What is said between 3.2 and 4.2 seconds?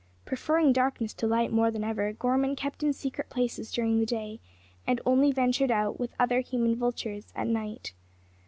places during the